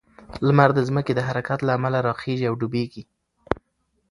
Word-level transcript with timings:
لمر 0.47 0.69
د 0.75 0.79
ځمکې 0.87 1.13
د 1.15 1.19
حرکت 1.27 1.59
له 1.63 1.71
امله 1.77 1.99
راخیژي 2.07 2.45
او 2.47 2.55
ډوبیږي. 2.61 3.03